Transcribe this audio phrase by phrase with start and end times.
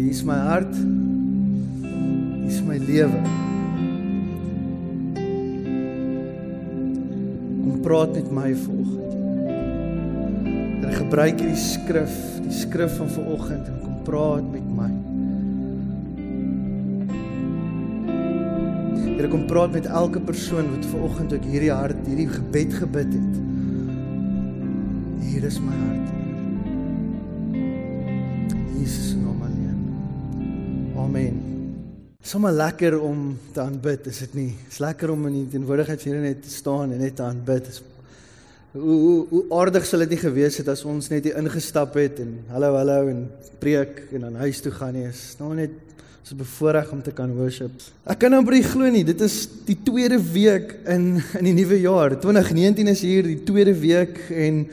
[0.00, 0.74] Here is my hart.
[0.74, 3.20] Hier is my lewe.
[7.60, 9.12] Kom praat met my vanoggend.
[10.80, 14.88] Here gebruik hierdie skrif, die skrif van vanoggend en kom praat met my.
[19.04, 23.34] Here kom praat met elke persoon wat vanoggend ook hierdie hart, hierdie gebed gebid het.
[25.28, 26.08] Hier is my hart.
[28.80, 29.29] Jesus se
[32.30, 34.50] Sommige lekker om te aanbid, is dit nie?
[34.68, 37.66] Dit's lekker om in die teenwoordigheid van Here net te staan en net te aanbid.
[37.72, 37.80] Is
[38.70, 42.20] hoe hoe hoe aardig sal dit nie gewees het as ons net hier ingestap het
[42.22, 43.24] en hallo hallo en
[43.58, 45.08] preek en dan huis toe gaan nie.
[45.08, 45.74] Is nou net
[46.22, 47.82] so bevoorreg om te kan worship.
[48.06, 49.02] Ek kan nou baie glo nie.
[49.08, 52.14] Dit is die tweede week in in die nuwe jaar.
[52.14, 54.68] 2019 is hier, die tweede week en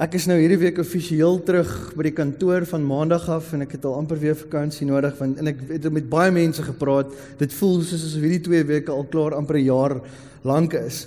[0.00, 3.74] Ek is nou hierdie week offisieel terug by die kantoor van Maandag af en ek
[3.76, 7.10] het al amper weer vakansie nodig want en ek het met baie mense gepraat.
[7.36, 9.94] Dit voel soos asof hierdie 2 weke al klaar amper 'n jaar
[10.40, 11.04] lank is.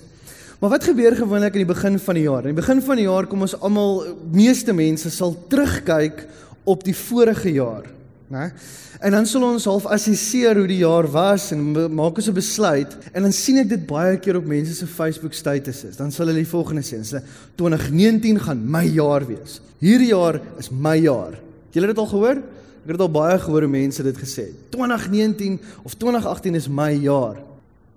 [0.62, 2.46] Maar wat gebeur gewoonlik aan die begin van die jaar?
[2.46, 6.28] In die begin van die jaar kom ons almal meeste mense sal terugkyk
[6.64, 7.90] op die vorige jaar,
[8.32, 8.52] né?
[9.00, 11.62] En dan sal ons half assesseer hoe die jaar was en
[11.94, 15.34] maak ons 'n besluit en dan sien ek dit baie keer op mense se Facebook
[15.34, 15.96] statuses.
[15.98, 17.24] Dan sal hulle die volgende sê: "Hulle
[17.56, 19.62] 2019 gaan my jaar wees.
[19.80, 22.38] Hierdie jaar is my jaar." Het julle dit al gehoor?
[22.84, 24.72] Ek het al baie gehoor hoe mense dit gesê het.
[24.72, 27.53] 2019 of 2018 is my jaar.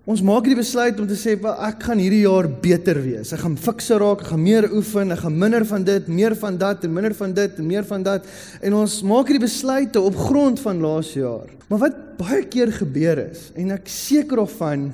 [0.06, 3.32] Ons maak hierdie besluit om te sê ek gaan hierdie jaar beter wees.
[3.34, 6.58] Ek gaan fikser raak, ek gaan meer oefen, ek gaan minder van dit, meer van
[6.60, 8.28] dat en minder van dit en meer van dat.
[8.62, 11.50] En ons maak hierdie besluite op grond van laas jaar.
[11.66, 14.92] Maar wat baie keer gebeur is en ek seker of van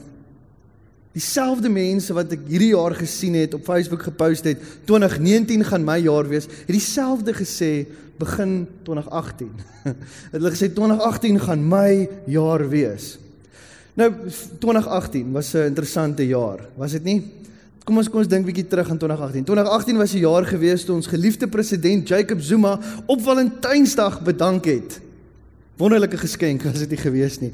[1.12, 5.98] dieselfde mense wat ek hierdie jaar gesien het op Facebook gepost het, 2019 gaan my
[6.06, 7.84] jaar wees, het dieselfde gesê
[8.16, 9.52] begin 2018.
[10.38, 13.18] Hulle gesê 2018 gaan my jaar wees.
[13.94, 14.12] Nou
[14.58, 17.22] 2018 was 'n interessante jaar, was dit nie?
[17.84, 19.44] Kom ons kom ons dink bietjie terug aan 2018.
[19.44, 25.00] 2018 was 'n jaar gewees toe ons geliefde president Jacob Zuma op Valentynsdag bedank het.
[25.76, 27.52] Wonderlike geskenk was dit nie gewees nie.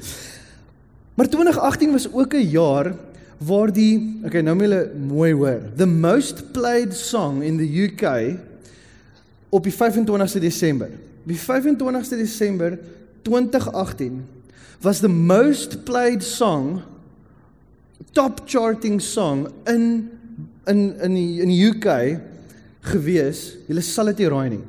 [1.13, 2.95] Maar 2018 was ook 'n jaar
[3.37, 5.61] waar die okay, nou moet julle mooi hoor.
[5.75, 8.37] The most played song in the UK
[9.49, 10.89] op die 25ste Desember.
[11.23, 12.79] Die 25ste Desember
[13.21, 14.38] 2018
[14.81, 16.83] was the most played song
[18.13, 20.09] top charting song in
[20.67, 22.19] in in die, in die UK
[22.91, 23.57] gewees.
[23.67, 24.63] Julle sal dit nie raai nie.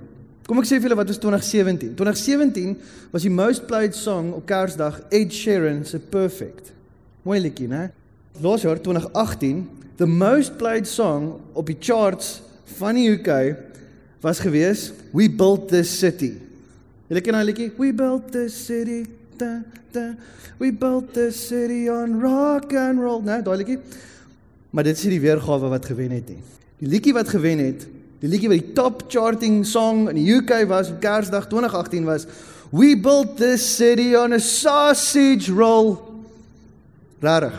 [0.48, 1.94] Kom ek sê vir julle wat is 2017.
[1.98, 2.74] 2017
[3.12, 6.72] was die most played song op Kersdag Ed Sheeran se Perfect.
[7.22, 7.90] Mooi liedjie, né?
[8.40, 9.62] Laas jaar 2018,
[10.00, 12.40] the most played song op die charts
[12.78, 13.54] van die UK
[14.24, 16.34] was gewees We Built This City.
[17.10, 17.70] Julle ken daai liedjie?
[17.78, 19.04] We Built This City
[19.40, 19.62] da,
[19.94, 20.06] da.
[20.60, 23.22] We built this city on rock and roll.
[23.24, 23.78] Nee, daai liedjie.
[24.70, 26.42] Maar dit is nie die weergawe wat gewen het nie.
[26.80, 27.86] Die liedjie wat gewen het,
[28.20, 32.28] die liedjie wat die top charting song in die UK was op Kersdag 2018 was
[32.70, 35.98] We built this city on a sausage roll.
[37.20, 37.56] Rarig.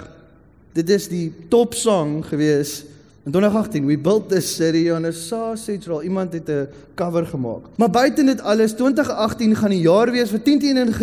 [0.72, 2.86] Dit is die top song gewees
[3.24, 6.02] In 2018, we built this city on a sausage roll.
[6.02, 7.66] Iemand het 'n cover gemaak.
[7.78, 10.94] Maar buite dit alles, 2018 gaan die jaar wees wat 10 teen in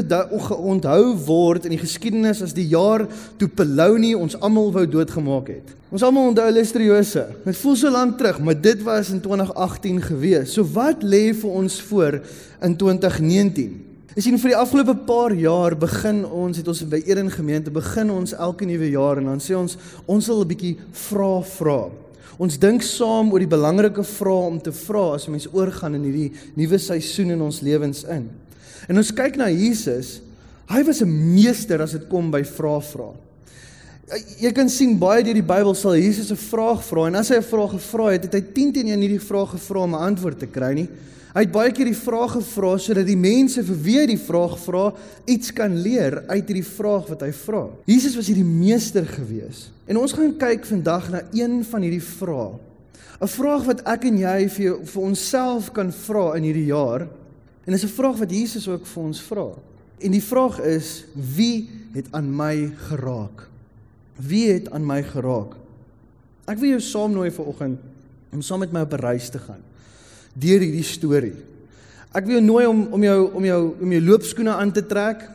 [0.50, 3.06] onthou word in die geskiedenis as die jaar
[3.36, 5.74] toe Peloni ons almal wou doodgemaak het.
[5.88, 7.26] Ons almal onthou Listriose.
[7.44, 10.52] Dit voel so lank terug, maar dit was in 2018 gewees.
[10.52, 12.20] So wat lê vir ons voor
[12.60, 13.84] in 2019?
[14.16, 18.10] Ek sien vir die afgelope paar jaar begin ons het ons by Eden gemeente begin
[18.10, 22.07] ons elke nuwe jaar en dan sê ons ons wil 'n bietjie vra vra.
[22.38, 26.52] Ons dink saam oor die belangrike vrae om te vra as ons oorgaan in hierdie
[26.58, 28.28] nuwe seisoen in ons lewens in.
[28.88, 30.20] En ons kyk na Jesus.
[30.70, 33.10] Hy was 'n meester as dit kom by vrae vra.
[34.40, 37.36] Jy kan sien baie deur die Bybel sal Jesus 'n vraag vra en as hy
[37.36, 40.38] 'n vraag gevra het, het hy 10 teen 1 hierdie vraag gevra om 'n antwoord
[40.38, 40.88] te kry nie.
[41.34, 44.54] Hy het baie keer die vraag gevra sodat die mense vir wie hy die vraag
[44.62, 44.84] vra
[45.28, 47.66] iets kan leer uit hierdie vraag wat hy vra.
[47.88, 49.66] Jesus was hierdie meester gewees.
[49.88, 52.56] En ons gaan kyk vandag na een van hierdie vrae.
[53.20, 57.08] 'n Vraag wat ek en jy vir jou, vir onsself kan vra in hierdie jaar.
[57.66, 59.48] En dis 'n vraag wat Jesus ook vir ons vra.
[60.00, 63.48] En die vraag is: Wie het aan my geraak?
[64.16, 65.56] Wie het aan my geraak?
[66.46, 67.78] Ek wil jou saamnooi vir oggend
[68.32, 69.62] om saam met my op 'n reis te gaan
[70.38, 71.34] deur hierdie storie.
[72.14, 75.26] Ek wil jou nooi om om jou om jou om jou loopskoene aan te trek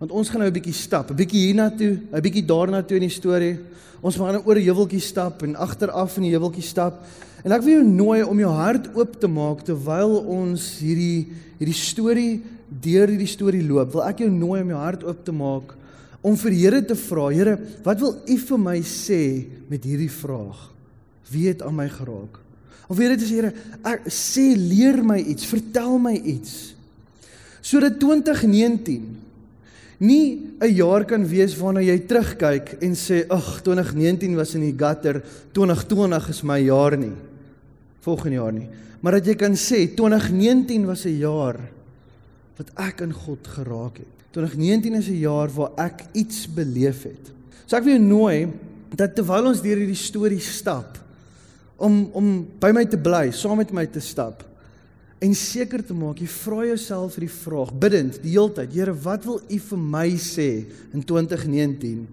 [0.00, 3.16] want ons gaan nou 'n bietjie stap, 'n bietjie hiernatoe, 'n bietjie daarnatoe in die
[3.20, 3.58] storie.
[4.00, 7.04] Ons gaan oor 'n heuweltjie stap en agteraf in die heuweltjie stap.
[7.44, 11.74] En ek wil jou nooi om jou hart oop te maak terwyl ons hierdie hierdie
[11.74, 13.92] storie deur hierdie storie loop.
[13.92, 15.76] Wil ek jou nooi om jou hart oop te maak
[16.22, 20.70] om vir Here te vra, Here, wat wil U vir my sê met hierdie vraag?
[21.30, 22.40] Wie het aan my geraak?
[22.90, 23.52] Of weet dit is Here,
[23.86, 26.74] ek sê leer my iets, vertel my iets.
[27.62, 29.04] Sodat 2019
[30.00, 34.76] nie 'n jaar kan wees waarna jy terugkyk en sê, "Ag, 2019 was in die
[34.76, 35.22] gutter,
[35.52, 37.12] 2020 is my jaar nie."
[38.00, 38.68] Volgende jaar nie.
[39.00, 41.60] Maar dat jy kan sê 2019 was 'n jaar
[42.56, 44.06] wat ek in God geraak het.
[44.32, 47.30] 2019 is 'n jaar waar ek iets beleef het.
[47.66, 48.48] So ek wil jou nooi
[48.96, 50.98] dat terwyl ons deur hierdie storie stap
[51.80, 52.30] om om
[52.60, 54.44] by my te bly, saam met my te stap
[55.20, 59.26] en seker te maak jy vra jouself vir die vraag bidend die heeltyd Here wat
[59.28, 60.48] wil u vir my sê
[60.96, 62.06] in 2019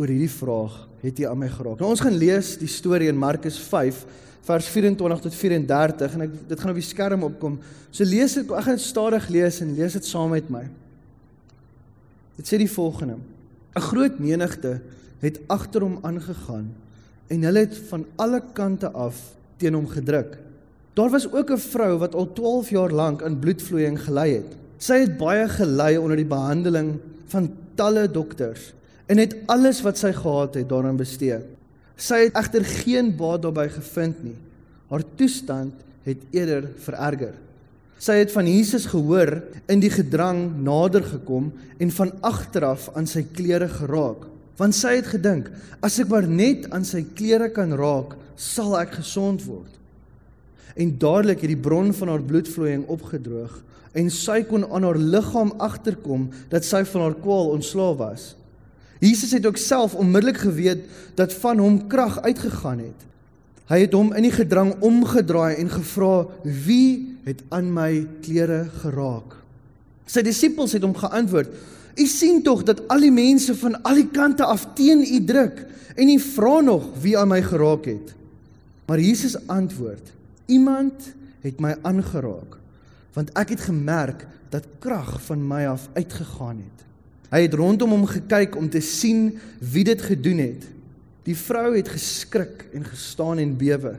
[0.00, 1.80] oor hierdie vraag het jy aan my geraak?
[1.80, 4.00] Nou ons gaan lees die storie in Markus 5
[4.44, 7.58] vers 24 tot 34 en ek dit gaan op die skerm opkom.
[7.92, 10.64] So lees ek ek gaan dit stadig lees en lees dit saam met my.
[12.40, 13.20] Dit sê die volgende
[13.76, 14.80] 'n groot menigte
[15.20, 16.72] het agter hom aangegaan
[17.28, 19.20] en hulle het van alle kante af
[19.56, 20.38] teen hom gedruk
[20.94, 24.56] Daar was ook 'n vrou wat al 12 jaar lank aan bloedvloeiing gely het.
[24.76, 28.72] Sy het baie gely onder die behandeling van talle dokters
[29.06, 31.38] en het alles wat sy gehad het daaraan bestee.
[31.96, 34.36] Sy het egter geen baat daarbey gevind nie.
[34.88, 35.72] Haar toestand
[36.02, 37.34] het eerder vererger.
[37.98, 43.26] Sy het van Jesus gehoor in die gedrang nader gekom en van agteraf aan sy
[43.32, 44.26] klere geraak,
[44.58, 45.50] want sy het gedink
[45.84, 49.70] as ek maar net aan sy klere kan raak, sal ek gesond word
[50.74, 53.60] en dadelik het die bron van haar bloedvloeiing opgedroog
[53.94, 58.32] en sy kon aan haar liggaam agterkom dat sy van haar kwaal ontslae was.
[58.98, 60.86] Jesus het ook self onmiddellik geweet
[61.18, 63.04] dat van hom krag uitgegaan het.
[63.70, 69.36] Hy het hom in die gedrang omgedraai en gevra: "Wie het aan my klere geraak?"
[70.06, 71.48] Sy disippels het hom geantwoord:
[71.96, 75.66] "U sien tog dat al die mense van al die kante af teen u druk
[75.94, 78.14] en u vra nog wie aan my geraak het."
[78.86, 80.12] Maar Jesus antwoord:
[80.46, 82.58] Iemand het my aangeraak
[83.14, 86.80] want ek het gemerk dat krag van my af uitgegaan het.
[87.30, 90.66] Hy het rondom hom gekyk om te sien wie dit gedoen het.
[91.26, 93.94] Die vrou het geskrik en gestaan en bewe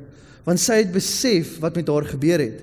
[0.45, 2.59] want sy het besef wat met haar gebeur het.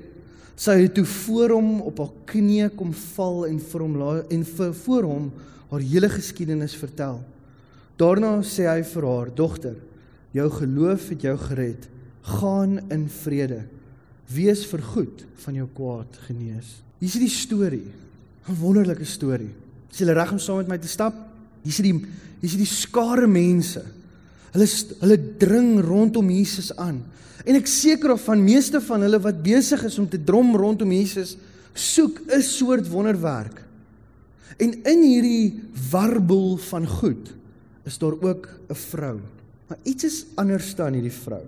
[0.63, 3.97] Sy het toe voor hom op haar knieë kom val en vir hom
[4.31, 5.31] en vir voor hom
[5.73, 7.19] haar hele geskiedenis vertel.
[7.99, 9.75] Daarna sê hy vir haar: "Dogter,
[10.31, 11.89] jou geloof het jou gered."
[12.23, 13.65] gaan in vrede.
[14.27, 16.79] Wees vergoed van jou kwaad genees.
[16.99, 17.91] Hier is die storie.
[18.49, 19.51] 'n Wonderlike storie.
[19.91, 21.15] Is jy reg om saam met my te stap?
[21.63, 23.85] Hier is die hier is die skare mense.
[24.53, 24.69] Hulle
[25.01, 27.01] hulle dring rondom Jesus aan.
[27.45, 30.93] En ek seker of van meeste van hulle wat besig is om te drom rondom
[30.93, 31.37] Jesus
[31.75, 33.65] soek 'n soort wonderwerk.
[34.59, 35.61] En in hierdie
[35.91, 37.33] warbel van goed
[37.85, 39.21] is daar ook 'n vrou.
[39.69, 41.43] Maar iets is anders dan hierdie vrou.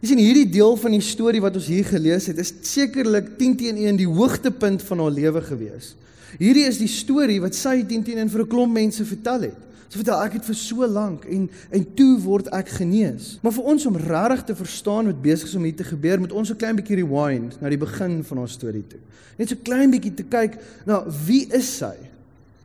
[0.00, 3.56] Jy sien hierdie deel van die storie wat ons hier gelees het, is sekerlik 10
[3.56, 5.94] teenoor 1 die hoogtepunt van haar lewe gewees.
[6.38, 9.60] Hierdie is die storie wat sy 10 teenoor 1 vir 'n klomp mense vertel het.
[9.92, 13.34] Sy vertel ek het vir so lank en en toe word ek genees.
[13.44, 16.32] Maar vir ons om regtig te verstaan wat besig is om hier te gebeur, moet
[16.32, 19.00] ons 'n klein bietjie rewind na die begin van haar storie toe.
[19.36, 21.96] Net so klein bietjie te kyk na wie is sy?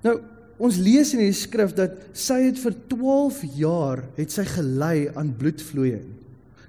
[0.03, 0.21] Nou
[0.57, 5.35] Ons lees in die skrif dat sy het vir 12 jaar het sy gelei aan
[5.37, 6.07] bloedvloeiing.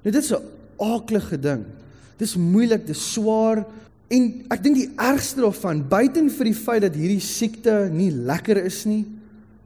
[0.05, 0.45] Nou dit is 'n
[0.77, 1.65] aaklige ding.
[2.19, 3.65] Dis moeilik, dis swaar
[4.11, 8.65] en ek dink die ergste daarvan, buiten vir die feit dat hierdie siekte nie lekker
[8.65, 9.07] is nie,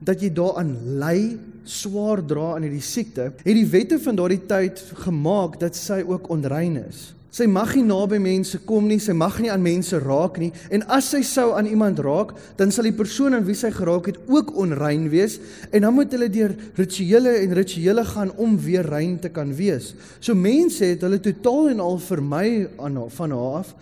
[0.04, 1.16] dat jy daaraan ly,
[1.64, 6.30] swaar dra aan hierdie siekte, het die wette van daardie tyd gemaak dat sy ook
[6.34, 7.12] onrein is.
[7.32, 10.82] Sy mag nie naby mense kom nie, sy mag nie aan mense raak nie en
[10.92, 14.18] as sy sou aan iemand raak, dan sal die persoon aan wie sy geraak het
[14.28, 15.38] ook onrein wees
[15.70, 19.94] en dan moet hulle deur rituele en rituele gaan om weer rein te kan wees.
[20.20, 23.72] So mense het hulle totaal en al vermy aan van haar af.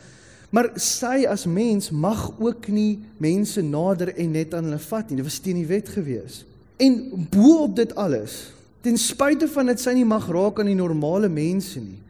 [0.51, 5.17] Maar sy as mens mag ook nie mense nader en net aan hulle vat nie.
[5.17, 6.45] Dit was teen die wet gewees.
[6.77, 10.79] En bo op dit alles, ten spyte van dit sy nie mag raak aan die
[10.79, 12.01] normale mense nie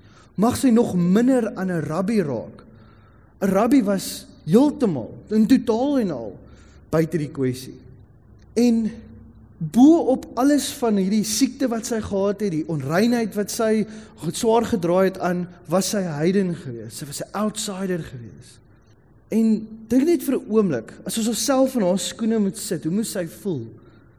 [0.40, 2.64] mag sy nog minder aan 'n rabbi raak.
[3.40, 6.38] 'n Rabbi was heeltemal in totaal en al
[6.90, 7.78] buite die kwessie.
[8.52, 8.92] En
[9.60, 13.84] bo op alles van hierdie siekte wat sy gehad het, die onreinheid wat sy
[14.32, 16.96] swaar gedra het aan, was sy heiden gewees.
[16.96, 18.56] Sy was 'n outsider gewees.
[19.28, 22.92] En dink net vir 'n oomblik, as ons osself in haar skoene moet sit, hoe
[22.92, 23.66] moet sy voel?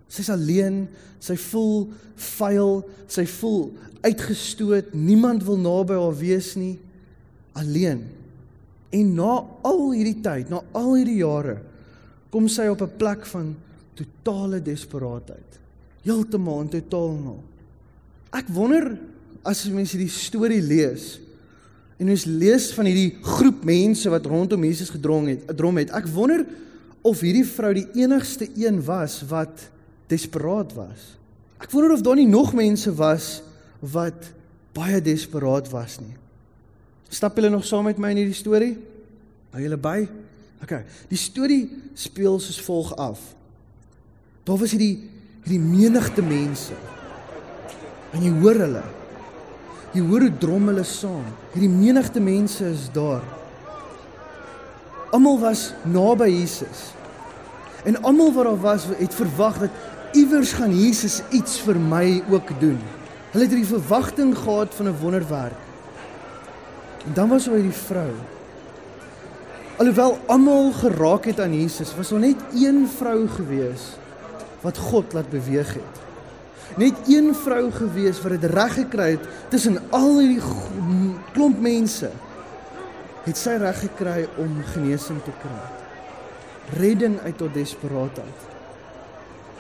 [0.08, 0.88] Sy's alleen,
[1.20, 6.80] sy voel vuil, sy voel uitgestoot, niemand wil naby haar wees nie,
[7.54, 8.06] alleen.
[8.90, 11.62] En na al hierdie tyd, na al hierdie jare,
[12.30, 13.56] kom sy op 'n plek van
[13.98, 15.60] totale desperaatheid.
[16.06, 17.40] Heeltemal en totaal nou.
[18.34, 18.96] Ek wonder
[19.48, 21.18] as mense die storie lees
[22.02, 25.92] en ons lees van hierdie groep mense wat rondom Jesus gedrong het, gedrom het.
[25.94, 26.42] Ek wonder
[27.06, 29.68] of hierdie vrou die enigste een was wat
[30.10, 31.12] desperaat was.
[31.62, 33.44] Ek wonder of daar nie nog mense was
[33.94, 34.32] wat
[34.74, 36.16] baie desperaat was nie.
[37.12, 38.74] Stap julle nog saam met my in hierdie storie?
[39.52, 40.08] Hou julle by?
[40.64, 40.78] OK.
[41.12, 41.66] Die storie
[41.98, 43.22] speel soos volg af.
[44.44, 44.98] Daar was hierdie
[45.42, 46.76] hierdie menigte mense.
[48.14, 48.84] En jy hoor hulle.
[49.96, 51.28] Jy hoor hoe drom hulle saam.
[51.56, 53.24] Hierdie menigte mense is daar.
[55.12, 56.92] Almal was naby Jesus.
[57.86, 62.54] En almal wat daar was, het verwag dat iewers gaan Jesus iets vir my ook
[62.62, 62.78] doen.
[63.32, 65.58] Hulle het hierdie verwagting gehad van 'n wonderwerk.
[67.06, 68.12] En dan was daar hierdie vrou.
[69.78, 74.01] Alhoewel almal geraak het aan Jesus, was daar net een vrou gewees
[74.62, 76.02] wat God laat beweeg het.
[76.80, 80.44] Net een vrou gewees wat dit reg gekry het tussen al hierdie
[81.36, 82.12] klomp mense
[83.26, 85.60] het sy reg gekry om genesing te kry.
[86.80, 88.48] Redding uit tot desperaatheid.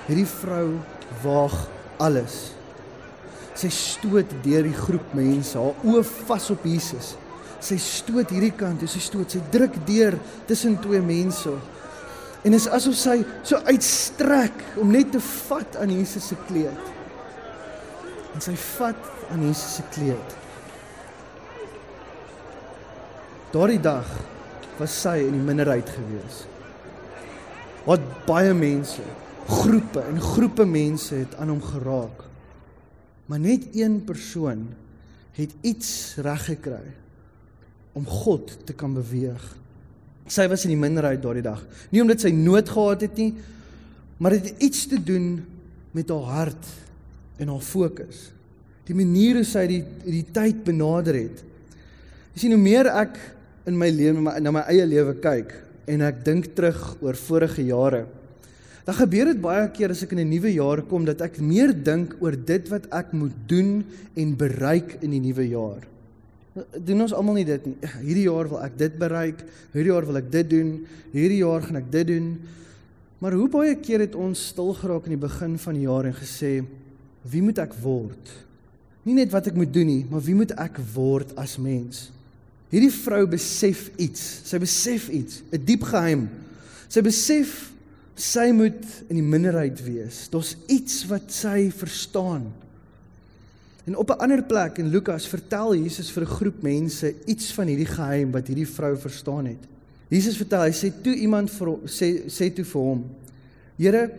[0.07, 0.67] Hierdie vrou
[1.21, 1.57] waag
[2.01, 2.37] alles.
[3.57, 7.13] Sy stoot deur die groep mense, haar oë vas op Jesus.
[7.61, 10.17] Sy stoot hierdie kant, sy stoot, sy druk deur
[10.49, 11.53] tussen twee mense.
[12.41, 16.87] En is asof sy so uitstrek om net te vat aan Jesus se kleed.
[18.33, 20.37] En sy vat aan Jesus se kleed.
[23.51, 24.07] Daardie dag
[24.79, 26.45] was sy in die minderheid gewees.
[27.85, 29.03] Wat baie mense,
[29.49, 32.23] groepe en groepe mense het aan hom geraak.
[33.27, 34.69] Maar net een persoon
[35.37, 36.93] het iets reg gekry
[37.93, 39.43] om God te kan beweeg.
[40.31, 41.59] Sy was in die minderheid daardie dag.
[41.91, 43.33] Nie omdat sy nood gehad het nie,
[44.21, 45.41] maar dit het iets te doen
[45.91, 46.69] met haar hart
[47.41, 48.29] en haar fokus.
[48.87, 51.43] Die manier hoe sy die die tyd benader het.
[52.33, 53.19] Jy sien hoe meer ek
[53.67, 55.53] in my lewe na my eie lewe kyk
[55.91, 58.05] en ek dink terug oor vorige jare.
[58.87, 61.73] Dan gebeur dit baie keer as ek in 'n nuwe jaar kom dat ek meer
[61.73, 63.83] dink oor dit wat ek moet doen
[64.15, 65.90] en bereik in die nuwe jaar.
[66.55, 67.77] Doen ons almal nie dit nie.
[68.07, 70.73] Hierdie jaar wil ek dit bereik, hierdie jaar wil ek dit doen,
[71.13, 72.31] hierdie jaar gaan ek dit doen.
[73.21, 76.15] Maar hoe baie keer het ons stil geraak in die begin van die jaar en
[76.17, 76.55] gesê,
[77.31, 78.31] wie moet ek word?
[79.05, 82.09] Nie net wat ek moet doen nie, maar wie moet ek word as mens?
[82.71, 84.21] Hierdie vrou besef iets.
[84.47, 86.29] Sy besef iets, 'n diep geheim.
[86.89, 87.71] Sy besef
[88.15, 90.27] sy moet in die minderheid wees.
[90.29, 92.51] Daar's iets wat sy verstaan.
[93.91, 97.67] En op 'n ander plek in Lukas vertel Jesus vir 'n groep mense iets van
[97.67, 99.67] hierdie geheim wat hierdie vrou verstaan het.
[100.07, 103.05] Jesus vertel, hy sê toe iemand vir sê sê toe vir hom:
[103.77, 104.11] "Here,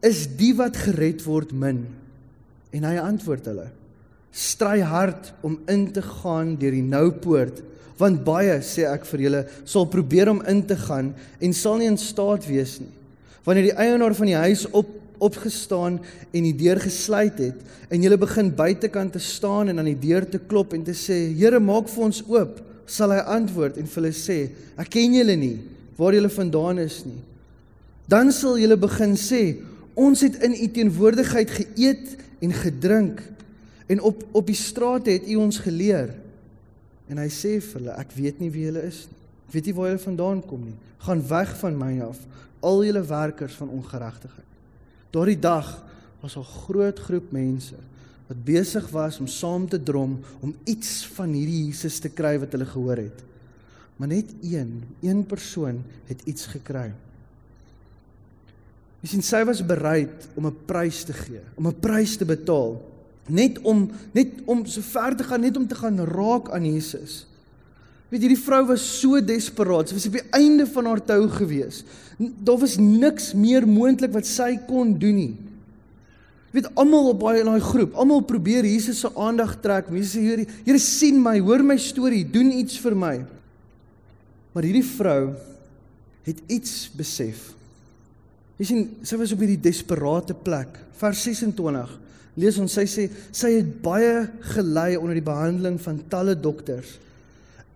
[0.00, 1.86] is die wat gered word min?"
[2.70, 3.70] En hy antwoord hulle:
[4.30, 7.62] "Stry hard om in te gaan deur die nou poort."
[7.96, 11.86] want baie sê ek vir julle sal probeer om in te gaan en sal nie
[11.86, 12.90] in staat wees nie
[13.44, 15.98] wanneer die eienaar van die huis op opgestaan
[16.30, 20.26] en die deur gesluit het en julle begin buitekant te staan en aan die deur
[20.28, 24.00] te klop en te sê Here maak vir ons oop sal hy antwoord en vir
[24.02, 24.38] hulle sê
[24.80, 25.58] ek ken julle nie
[25.98, 27.20] waar julle vandaan is nie
[28.10, 29.44] dan sal julle begin sê
[29.98, 33.22] ons het in u teenwoordigheid geëet en gedrink
[33.92, 36.10] en op op die strate het u ons geleer
[37.12, 39.18] En hy sê vir hulle, ek weet nie wie julle is nie.
[39.48, 40.78] Ek weet nie waar julle vandaan kom nie.
[41.04, 42.22] Gaan weg van my af,
[42.64, 44.51] al julle werkers van ongeregtigheid.
[45.12, 45.68] Daardie dag
[46.20, 47.76] was 'n groot groep mense
[48.26, 52.52] wat besig was om saam te drom om iets van hierdie Jesus te kry wat
[52.52, 53.22] hulle gehoor het.
[53.96, 56.92] Maar net een, een persoon het iets gekry.
[59.00, 62.92] Jy sien sy was bereid om 'n prys te gee, om 'n prys te betaal
[63.30, 67.26] net om net om so ver te gaan net om te gaan raak aan Jesus.
[68.12, 69.88] Weet jy die vrou was so desperaat.
[69.88, 71.80] Sy was op die einde van haar tou gewees.
[72.20, 75.32] Daar was niks meer moontlik wat sy kon doen nie.
[76.52, 79.88] Weet almal op baie in daai groep, almal probeer Jesus se aandag trek.
[79.88, 83.14] Jesus sê Here, Here sien my, hoor my storie, doen iets vir my.
[84.52, 85.32] Maar hierdie vrou
[86.26, 87.54] het iets besef.
[88.60, 90.76] Jy sien, sy was op hierdie desperate plek.
[91.00, 91.96] Vers 26
[92.36, 96.94] lees ons sy sê sy het baie gelei onder die behandeling van talle dokters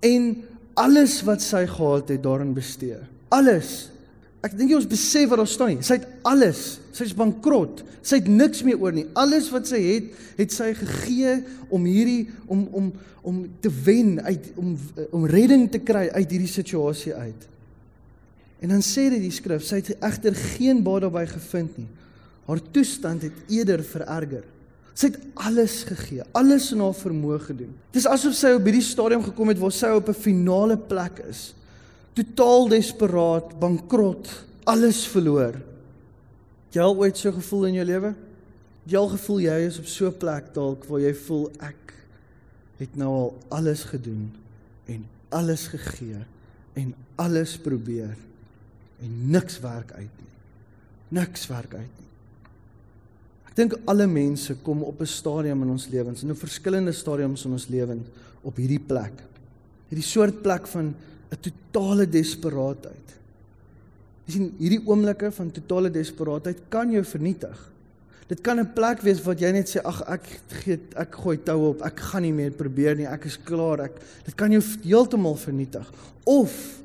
[0.07, 0.31] en
[0.79, 3.01] alles wat sy gehad het daarin bestee.
[3.35, 3.91] Alles.
[4.45, 5.85] Ek dink jy ons besef wat daar staan nie.
[5.87, 6.63] Sy het alles.
[6.95, 7.83] Sy's bankrot.
[8.07, 9.07] Sy het niks meer oor nie.
[9.19, 11.41] Alles wat sy het, het sy gegee
[11.73, 12.95] om hierdie om om
[13.27, 14.77] om te wen uit om
[15.11, 17.49] om redding te kry uit hierdie situasie uit.
[18.63, 21.89] En dan sê dit die skrif, sy het egter geen baat daarbey gevind nie.
[22.47, 24.45] Haar toestand het eerder vererger.
[24.97, 27.73] Sy het alles gegee, alles in haar vermoë gedoen.
[27.93, 31.21] Dit is asof sy op hierdie stadium gekom het waar sy op 'n finale plek
[31.29, 31.53] is
[32.17, 34.29] totaal desperaat, bankrot,
[34.65, 35.59] alles verloor.
[36.73, 38.15] Jy al ooit so gevoel in jou lewe?
[38.87, 41.95] Jy al gevoel jy is op so 'n plek dalk waar jy voel ek
[42.79, 44.33] het nou al alles gedoen
[44.87, 46.25] en alles gegee
[46.75, 48.17] en alles probeer
[49.01, 50.35] en niks werk uit nie.
[51.09, 52.06] Niks werk uit nie.
[53.57, 57.53] Dink alle mense kom op 'n stadium in ons lewens, in 'n verskillende stadiums in
[57.53, 58.07] ons lewens
[58.43, 59.23] op hierdie plek.
[59.89, 60.95] Hierdie soort plek van
[61.31, 63.17] 'n totale desperaatheid.
[64.27, 67.73] Jy sien, hierdie oomblikke van totale desperaatheid kan jou vernietig.
[68.27, 71.69] Dit kan 'n plek wees wat jy net sê ag ek gee ek gooi tou
[71.69, 73.81] op, ek gaan nie meer probeer nie, ek is klaar.
[73.81, 73.93] Ek
[74.25, 75.93] dit kan jou heeltemal vernietig.
[76.25, 76.83] Of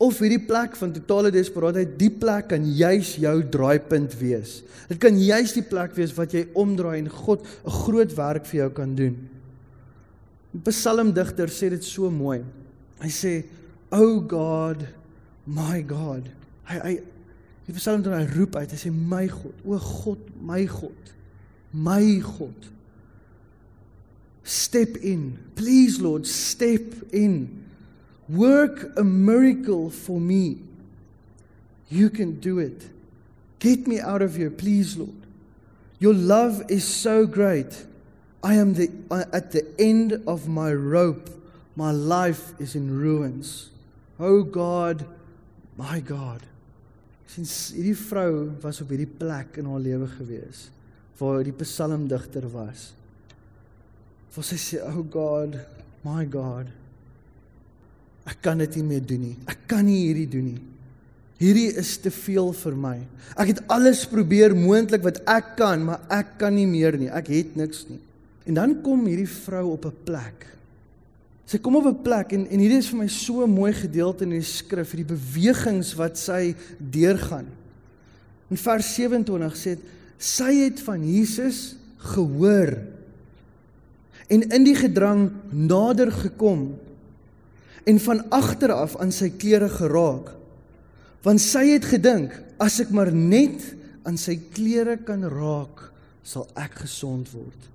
[0.00, 4.60] of hierdie plek van totale desperaatheid, die plek kan juis jou draaipunt wees.
[4.88, 8.60] Dit kan juis die plek wees wat jy omdraai en God 'n groot werk vir
[8.60, 9.16] jou kan doen.
[10.52, 12.42] Die psalmdigter sê dit so mooi.
[13.00, 13.44] Hy sê
[13.90, 14.84] O God,
[15.46, 16.28] my God.
[16.70, 16.98] Hy hy
[17.66, 21.10] die Psalm dan hy roep uit, hy sê my God, o God, my God.
[21.70, 22.66] My God.
[24.42, 25.38] Step in.
[25.54, 27.59] Please Lord, step in.
[28.30, 30.58] Work a miracle for me.
[31.88, 32.88] You can do it.
[33.58, 35.14] Get me out of here, please Lord.
[35.98, 37.84] Your love is so great.
[38.42, 41.28] I am the, uh, at the end of my rope.
[41.76, 43.70] My life is in ruins.
[44.18, 45.04] Oh God,
[45.76, 46.42] my God.
[47.30, 50.66] Sien hierdie vrou was op hierdie plek in haar lewe gewees
[51.20, 52.90] waar die psalmdigter was.
[54.34, 55.60] Waar sy sê, "Oh God,
[56.02, 56.72] my God.
[58.28, 59.36] Ek kan dit nie meer doen nie.
[59.46, 60.60] Ek kan nie hierdie doen nie.
[61.40, 62.98] Hierdie is te veel vir my.
[63.40, 67.08] Ek het alles probeer moontlik wat ek kan, maar ek kan nie meer nie.
[67.08, 68.00] Ek het niks nie."
[68.46, 70.50] En dan kom hierdie vrou op 'n plek
[71.50, 74.22] Sy kom op 'n plek en en hierdie is vir my so 'n mooi gedeelte
[74.22, 77.46] in die skrif, hierdie bewegings wat sy deurgaan.
[78.50, 79.80] In vers 27 sê dit
[80.18, 82.78] sy het van Jesus gehoor
[84.28, 86.78] en in die gedrang nader gekom
[87.84, 90.32] en van agter af aan sy klere geraak
[91.24, 93.62] want sy het gedink as ek maar net
[94.08, 95.86] aan sy klere kan raak
[96.22, 97.70] sal ek gesond word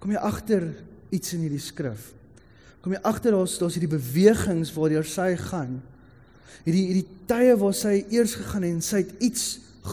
[0.00, 0.70] kom jy agter
[1.14, 2.16] iets in hierdie skrif
[2.86, 5.80] kom jy agter daar's daar's hierdie bewegings waardeur sy gaan.
[6.62, 9.46] Hierdie hierdie tye waar sy eers gegaan en sy het iets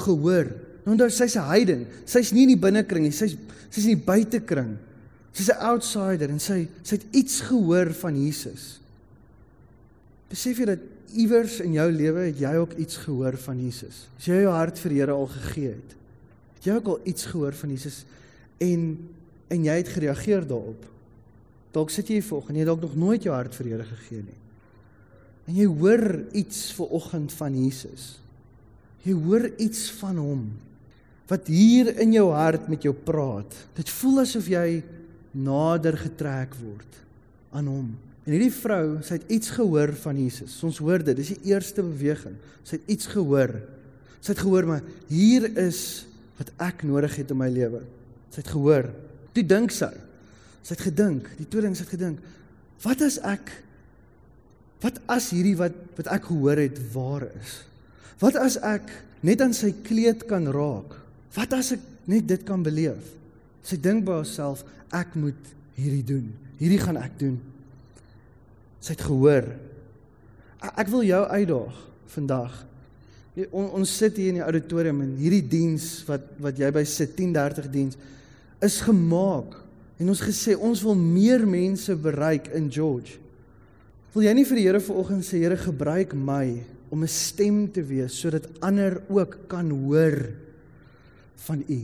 [0.04, 0.52] gehoor.
[0.84, 1.88] Nou onthou sy's 'n heiden.
[2.06, 3.12] Sy's nie in die binnekring nie.
[3.12, 3.34] Sy's
[3.72, 4.78] sy's in die buitekring.
[5.34, 8.80] Sy's 'n outsider en sy sy het iets gehoor van Jesus.
[10.34, 14.08] Besef jy dat iewers in jou lewe het jy ook iets gehoor van Jesus?
[14.18, 15.92] As jy jou hart vir Here al gegee het,
[16.58, 18.04] het jy ook al iets gehoor van Jesus
[18.64, 18.88] en
[19.54, 20.88] en jy het gereageer daarop?
[21.76, 23.86] Dalk sit jy hier vanoggend en jy het dalk nog nooit jou hart vir Here
[23.86, 24.40] gegee nie.
[25.52, 26.06] En jy hoor
[26.40, 28.06] iets ver oggend van Jesus.
[29.04, 30.46] Jy hoor iets van hom
[31.30, 33.54] wat hier in jou hart met jou praat.
[33.78, 34.82] Dit voel asof jy
[35.34, 36.98] nader getrek word
[37.54, 37.94] aan hom.
[38.24, 40.56] En hierdie vrou, sy het iets gehoor van Jesus.
[40.64, 42.38] Ons hoor dit, dis die eerste beweging.
[42.64, 43.58] Sy het iets gehoor.
[44.24, 46.06] Sy het gehoor maar hier is
[46.40, 47.84] wat ek nodig het in my lewe.
[48.32, 48.88] Sy het gehoor.
[49.36, 49.92] Toe dink sy,
[50.64, 52.20] Sy het gedink, die tweede ding sy het gedink,
[52.84, 53.52] wat as ek
[54.84, 57.58] wat as hierdie wat wat ek gehoor het waar is?
[58.20, 58.90] Wat as ek
[59.24, 60.96] net aan sy kleed kan raak?
[61.36, 63.12] Wat as ek net dit kan beleef?
[63.64, 66.26] Sy dink by haarself, ek moet hierdie doen.
[66.60, 67.38] Hierdie gaan ek doen.
[68.84, 69.48] Sy het gehoor.
[70.76, 71.82] Ek wil jou uitdaag
[72.14, 72.60] vandag.
[73.50, 77.16] On, ons sit hier in die auditorium en hierdie diens wat wat jy by sit
[77.18, 77.98] 10:30 diens
[78.64, 79.64] is gemaak
[80.04, 83.20] En ons gesê ons wil meer mense bereik in George.
[84.14, 87.82] Wil jy nie vir die Here vanoggend sê Here gebruik my om 'n stem te
[87.82, 90.30] wees sodat ander ook kan hoor
[91.48, 91.82] van U.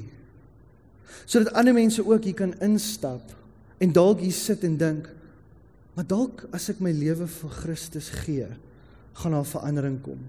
[1.25, 3.23] Sodat ander mense ook hier kan instap
[3.79, 5.09] en dalk hier sit en dink,
[5.99, 8.45] maar dalk as ek my lewe vir Christus gee,
[9.19, 10.21] gaan daar verandering kom.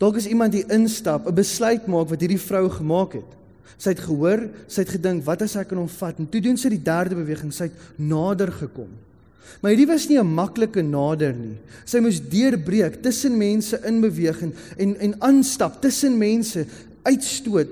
[0.00, 3.30] Dalk is iemand hier instap, 'n besluit maak wat hierdie vrou gemaak het.
[3.78, 6.18] Sy het gehoor, sy het gedink, wat as ek aan hom vat?
[6.18, 8.90] En toe doen sy die derde beweging, sy het nader gekom.
[9.62, 11.58] Maar hierdie was nie 'n maklike nader nie.
[11.84, 16.66] Sy moes deurbreek tussen mense in beweging en en aanstap tussen mense,
[17.04, 17.68] uitstoot,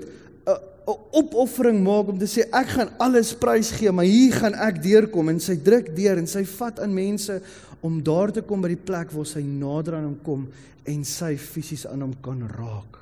[0.85, 4.83] 'n opoffering maak om te sê ek gaan alles prys gee, maar hier gaan ek
[4.83, 7.41] deurkom en sy druk deur en sy vat aan mense
[7.81, 10.47] om daar te kom by die plek waar sy nader aan hom kom
[10.85, 12.99] en sy fisies aan hom kan raak.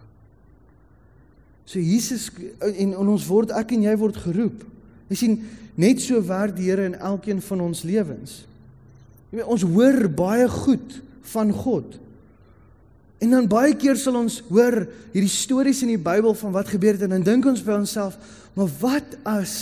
[1.65, 2.29] So Jesus
[2.61, 4.63] en, en ons word ek en jy word geroep.
[5.09, 5.37] Jy sien
[5.79, 8.43] net so werk die Here in elkeen van ons lewens.
[9.31, 10.99] Jy weet ons hoor baie goed
[11.33, 11.97] van God.
[13.23, 14.83] En dan baie keer sal ons hoor
[15.13, 18.17] hierdie stories in die Bybel van wat gebeur het en dan dink ons by onsself,
[18.57, 19.53] maar wat as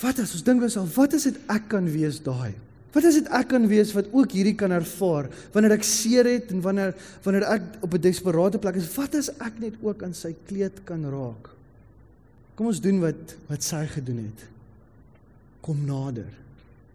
[0.00, 2.52] wat as ons dink onsself, wat as dit ek kan wees daai?
[2.90, 6.50] Wat as dit ek kan wees wat ook hierdie kan ervaar wanneer ek seer het
[6.54, 6.94] en wanneer
[7.24, 10.84] wanneer ek op 'n desperaatte plek is, wat as ek net ook aan sy kleed
[10.84, 11.50] kan raak?
[12.56, 14.40] Kom ons doen wat wat sy gedoen het.
[15.60, 16.32] Kom nader.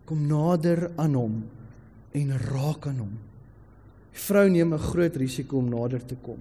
[0.06, 1.43] Kom nader aan hom
[2.12, 3.15] en raak aan hom.
[4.15, 6.39] Die vrou neem 'n groot risiko om nader te kom.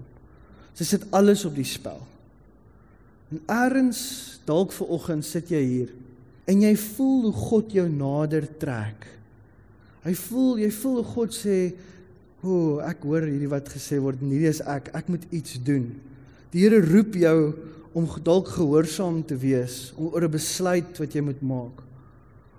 [0.75, 2.01] Sy sit alles op die spel.
[3.33, 5.91] En eers dalk ver oggend sit jy hier
[6.47, 9.07] en jy voel hoe God jou nader trek.
[10.05, 11.75] Hy voel, jy voel hoe God sê,
[12.43, 16.01] "O, oh, ek hoor hierdie wat gesê word, hierdie is ek, ek moet iets doen."
[16.53, 17.55] Die Here roep jou
[17.95, 21.83] om dalk gehoorsaam te wees oor 'n besluit wat jy moet maak.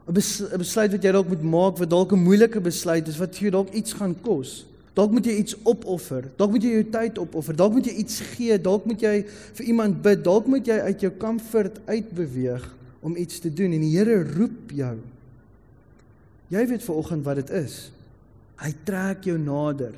[0.08, 3.42] 'n besluit wat jy dalk moet maak wat dalk 'n moeilike besluit is wat vir
[3.42, 4.66] jou dalk iets gaan kos.
[4.96, 6.30] Dalk moet jy iets opoffer.
[6.40, 7.58] Dalk moet jy jou tyd opoffer.
[7.60, 8.56] Dalk moet jy iets gee.
[8.64, 10.24] Dalk moet jy vir iemand bid.
[10.24, 12.70] Dalk moet jy uit jou comfort uitbeweeg
[13.06, 14.96] om iets te doen en die Here roep jou.
[16.54, 17.78] Jy weet vanoggend wat dit is.
[18.62, 19.94] Hy trek jou nader.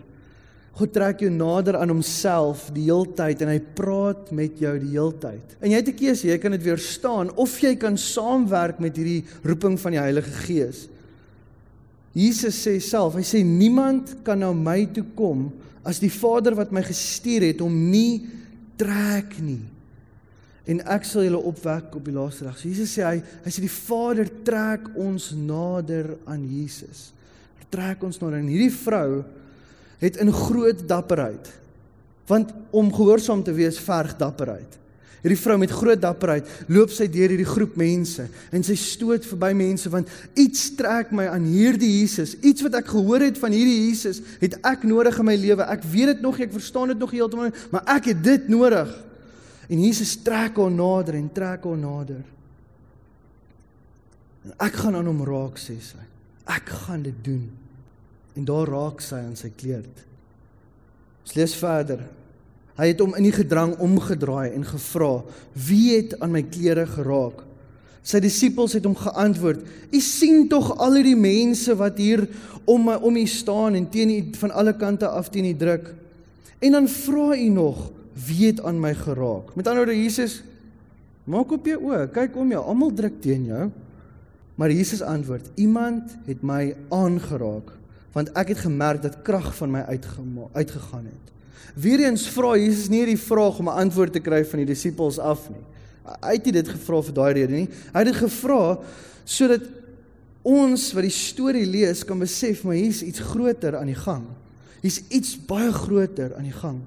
[0.77, 5.55] God trek jou nader aan homself die heeltyd en hy praat met jou die heeltyd.
[5.61, 9.25] En jy het 'n keuse, jy kan dit weerstaan of jy kan saamwerk met hierdie
[9.43, 10.87] roeping van die Heilige Gees.
[12.17, 15.51] Jesus sê self, hy sê niemand kan na my toe kom
[15.85, 18.25] as die Vader wat my gestuur het hom nie
[18.79, 19.61] trek nie.
[20.67, 22.57] En ek sal julle opwek op die laaste dag.
[22.57, 27.11] So Jesus sê hy, hy sê die Vader trek ons nader aan Jesus.
[27.61, 29.21] Hy trek ons nader en hierdie vrou
[30.01, 31.53] het in groot dapperheid
[32.27, 34.73] want om gehoorsaam te wees verg dapperheid.
[35.23, 39.49] Hierdie vrou met groot dapperheid loop sy deur hierdie groep mense en sy stoot verby
[39.57, 42.35] mense want iets trek my aan hierdie Jesus.
[42.45, 45.65] Iets wat ek gehoor het van hierdie Jesus, het ek nodig in my lewe.
[45.65, 48.91] Ek weet dit nog, ek verstaan dit nog heeltemal, maar ek het dit nodig.
[49.67, 52.21] En Jesus trek haar nader en trek haar nader.
[54.47, 56.03] En ek gaan aan hom raak sê sy.
[56.47, 57.43] Ek gaan dit doen.
[58.37, 60.05] En daar raak sy aan sy kleed.
[61.25, 62.05] Ons lees verder.
[62.77, 67.41] Hy het hom in die gedrang omgedraai en gevra: "Wie het aan my klere geraak?"
[68.05, 72.27] Sy disippels het hom geantwoord: "U sien tog al hierdie mense wat hier
[72.65, 75.93] om my om u staan en teen u van alle kante af teen u druk.
[76.59, 80.43] En dan vra u nog: Wie het aan my geraak?" Met ander woorde Jesus
[81.23, 83.71] maak op jou oë, kyk om jou, almal druk teen jou.
[84.55, 87.73] Maar Jesus antwoord: "Iemand het my aangeraak,
[88.13, 89.81] want ek het gemerk dat krag van my
[90.53, 91.36] uitgegaan het."
[91.77, 95.49] Weereens vra Jesus nie hierdie vraag om 'n antwoord te kry van die disippels af
[95.49, 95.63] nie.
[96.23, 97.69] Hy het nie dit gevra vir daai rede nie.
[97.93, 98.79] Hy het dit gevra
[99.25, 99.61] sodat
[100.43, 104.23] ons wat die storie lees kan besef maar hier's iets groter aan die gang.
[104.81, 106.79] Hier's iets baie groter aan die gang.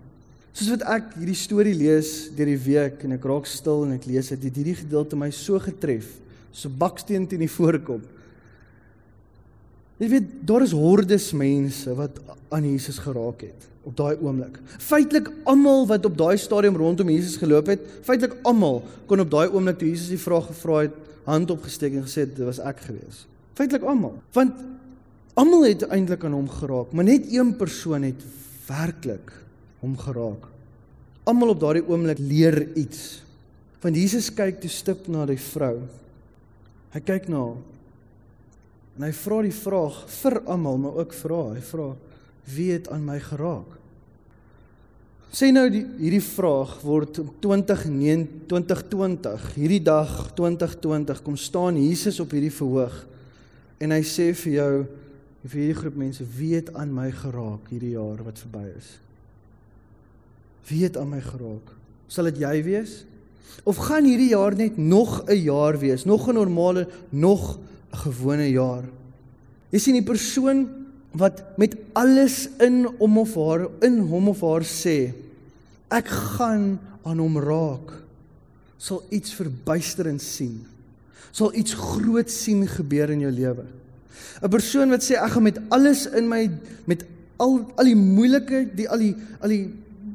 [0.52, 4.06] Soos wat ek hierdie storie lees deur die week en ek raak stil en ek
[4.06, 6.08] lees dit, het hierdie gedeelte my so getref,
[6.52, 8.02] so baksteen teen die voorkop.
[10.00, 12.18] Jy weet, daar is hordes mense wat
[12.50, 14.58] aan Jesus geraak het op daai oomblik.
[14.78, 19.48] Feitelik almal wat op daai stadium rondom Jesus geloop het, feitelik almal kon op daai
[19.48, 23.24] oomblik toe Jesus die vraag gevra het, hand opgesteek en gesê dit was ek gewees.
[23.58, 24.18] Feitelik almal.
[24.36, 24.60] Want
[25.40, 28.22] almal het eintlik aan hom geraak, maar net een persoon het
[28.68, 29.32] werklik
[29.80, 30.46] hom geraak.
[31.28, 33.22] Almal op daardie oomblik leer iets.
[33.80, 35.78] Want Jesus kyk toe stip na die vrou.
[36.92, 37.60] Hy kyk na haar.
[38.98, 41.54] En hy vra die vraag vir almal, maar ook haar.
[41.56, 41.86] Hy vra:
[42.54, 43.76] wie het aan my geraak?
[45.30, 52.32] Sê nou die, hierdie vraag word 2020 2020 hierdie dag 2020 kom staan Jesus op
[52.34, 52.96] hierdie verhoog
[53.78, 54.72] en hy sê vir jou
[55.44, 58.90] vir hierdie groep mense wie het aan my geraak hierdie jaar wat verby is?
[60.68, 61.70] Wie het aan my geraak?
[62.10, 62.98] Sal dit jy wees?
[63.62, 67.58] Of gaan hierdie jaar net nog 'n jaar wees nog 'n normale nog
[67.92, 68.84] 'n gewone jaar?
[69.70, 70.79] Jy sien die persoon
[71.12, 75.12] wat met alles in hom of haar in hom of haar sê
[75.90, 77.90] ek gaan aan hom raak.
[78.78, 80.60] Sal iets verbuisterend sien.
[81.34, 83.66] Sal iets groot sien gebeur in jou lewe.
[84.40, 86.48] 'n Persoon wat sê ek gaan met alles in my
[86.86, 87.04] met
[87.38, 89.66] al al die moeilike, die al die al die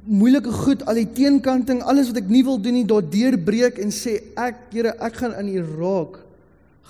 [0.05, 3.91] moeilike goed, al die teenkanting, alles wat ek nie wil doen nie, daardeur breek en
[3.93, 6.19] sê ek Here, ek gaan in U raak,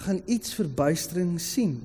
[0.03, 1.77] gaan iets verbuistering sien.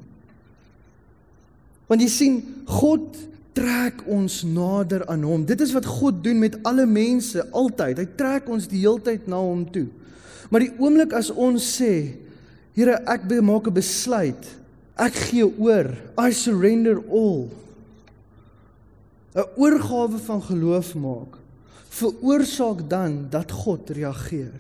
[1.91, 2.39] Want jy sien,
[2.71, 3.19] God
[3.57, 5.43] trek ons nader aan hom.
[5.45, 7.99] Dit is wat God doen met alle mense altyd.
[7.99, 9.89] Hy trek ons die heeltyd na hom toe.
[10.51, 12.17] Maar die oomblik as ons sê,
[12.71, 14.47] Here, ek maak 'n besluit.
[14.97, 15.91] Ek gee oor.
[16.17, 17.51] I surrender all.
[19.35, 21.41] 'n Oorgawe van geloof maak
[21.91, 24.55] veroorsaak dan dat God reageer.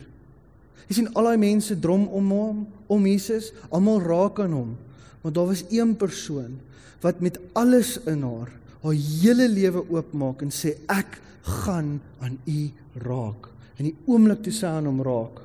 [0.90, 4.72] Jy sien al daai mense drom om hom, om Jesus, almal raak aan hom.
[5.20, 6.58] Want daar was een persoon
[7.00, 11.18] wat met alles in haar haar hele lewe oopmaak en sê ek
[11.64, 12.70] gaan aan u
[13.04, 13.48] raak.
[13.76, 15.40] En die oomblik toe sy aan hom raak,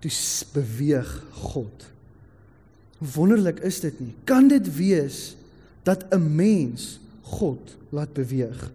[0.00, 0.12] toe
[0.56, 1.10] beweeg
[1.52, 1.86] God.
[3.00, 4.14] Hoe wonderlik is dit nie?
[4.28, 5.36] Kan dit wees
[5.84, 8.70] dat 'n mens God laat beweeg?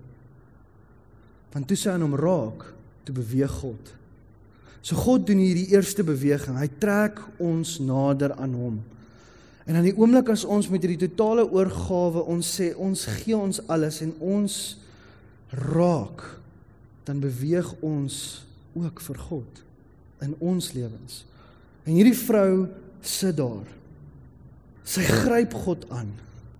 [1.54, 3.93] Want toe sy aan hom raak, toe beweeg God.
[4.82, 6.58] So God doen hierdie eerste beweging.
[6.58, 8.84] Hy trek ons nader aan hom.
[9.65, 13.62] En aan die oomblik as ons met hierdie totale oorgawe ons sê ons gee ons
[13.65, 14.58] alles en ons
[15.73, 16.21] raak
[17.06, 18.17] dan beweeg ons
[18.78, 19.63] ook vir God
[20.25, 21.23] in ons lewens.
[21.86, 22.67] En hierdie vrou
[23.06, 23.65] sit daar.
[24.86, 26.13] Sy gryp God aan.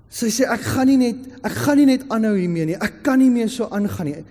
[0.10, 2.80] Sy sê ek gaan nie net ek gaan nie net aanhou hiermee nie.
[2.82, 4.26] Ek kan nie meer so aangaan nie.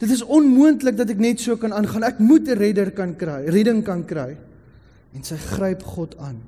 [0.00, 2.04] Dit is onmoontlik dat ek net so kan aangaan.
[2.04, 4.36] Ek moet 'n redder kan kry, redding kan kry.
[5.14, 6.40] En sy gryp God aan.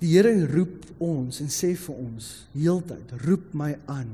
[0.00, 4.08] Die Here roep ons en sê vir ons heeltyd, roep my aan.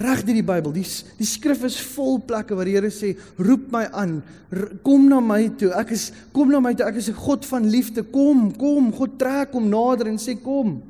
[0.00, 0.86] Reg deur die Bybel, die
[1.18, 4.16] die skrif is vol plekke waar die Here sê, roep my aan,
[4.86, 5.70] kom na my toe.
[5.78, 6.86] Ek is kom na my toe.
[6.88, 8.02] Ek is 'n God van liefde.
[8.02, 8.92] Kom, kom.
[8.92, 10.80] God trek hom nader en sê kom.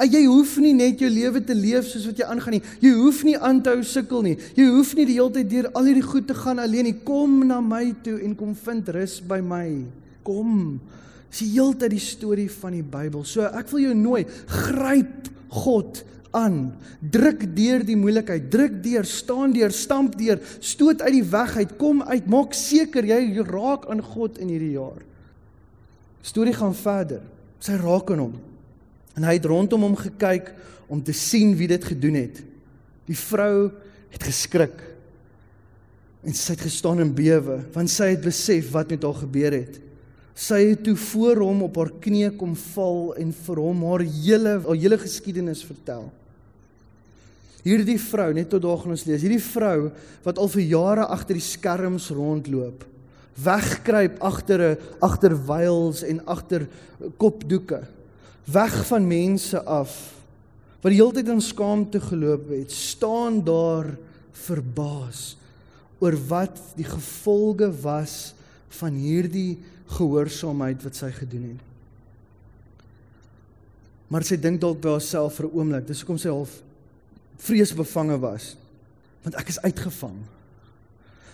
[0.00, 2.62] Jy hoef nie net jou lewe te leef soos wat jy aangaan nie.
[2.80, 4.36] Jy hoef nie aan te hou sukkel nie.
[4.56, 6.96] Jy hoef nie die hele tyd deur al hierdie goed te gaan alleen nie.
[7.04, 9.84] Kom na my toe en kom vind rus by my.
[10.24, 10.80] Kom.
[11.30, 13.24] Dis die hele tyd die storie van die Bybel.
[13.24, 15.30] So ek wil jou nooi, gryp
[15.62, 16.02] God
[16.36, 16.72] aan.
[17.00, 21.76] Druk deur die moeilikheid, druk deur, staan deur, stamp deur, stoot uit die weg uit,
[21.78, 25.02] kom uit, maak seker jy raak aan God in hierdie jaar.
[26.26, 27.22] Storie gaan verder.
[27.60, 28.36] Sy raak aan hom.
[29.18, 30.52] En hy het rondom hom gekyk
[30.90, 32.40] om te sien wie dit gedoen het.
[33.08, 33.70] Die vrou
[34.10, 34.76] het geskrik.
[36.26, 39.78] En sy het gestaan in bewe want sy het besef wat met haar gebeur het.
[40.40, 44.54] Sy het toe voor hom op haar knieë kom val en vir hom haar hele
[44.64, 46.06] haar hele geskiedenis vertel.
[47.60, 49.90] Hierdie vrou, net tot daar gaan ons lees, hierdie vrou
[50.24, 52.86] wat al vir jare agter die skerms rondloop,
[53.36, 56.66] wegkruip agter 'n agter wyls en agter
[57.18, 57.84] kopdoeke,
[58.46, 59.92] weg van mense af,
[60.80, 63.92] wat die hele tyd in skaamte geloop het, staan daar
[64.32, 65.36] verbaas
[66.00, 68.32] oor wat die gevolge was
[68.78, 69.58] van hierdie
[69.96, 71.66] gehoorsaamheid wat sy gedoen het.
[74.10, 76.62] Maar sy dink dalk by haarself vir 'n oomblik, dis hoekom sy half
[77.38, 78.56] vreesbevange was.
[79.22, 80.18] Want ek is uitgevang.